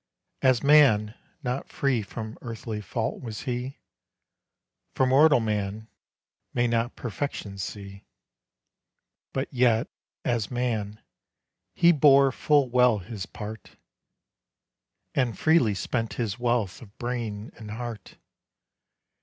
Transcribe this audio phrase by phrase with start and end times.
[0.41, 1.13] As man,
[1.43, 3.77] not free from earthly fault was he,
[4.95, 5.89] For mortal man
[6.55, 8.05] may not perfection see;
[9.31, 9.91] But yet,
[10.25, 11.03] as man,
[11.75, 13.75] he bore full well his part
[15.13, 18.17] And freely spent his wealth of brain and heart.